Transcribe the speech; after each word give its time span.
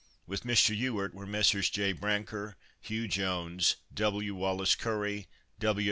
With 0.25 0.41
Mr. 0.45 0.75
Ewart 0.75 1.13
were 1.13 1.27
Messrs. 1.27 1.69
J. 1.69 1.93
Brancker, 1.93 2.55
Hugh 2.79 3.07
Jones, 3.07 3.75
W. 3.93 4.33
Wallace 4.33 4.73
Currie, 4.73 5.27
W. 5.59 5.79